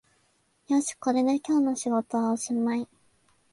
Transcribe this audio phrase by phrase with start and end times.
[0.67, 2.87] よし、これで今日の仕事はおしまい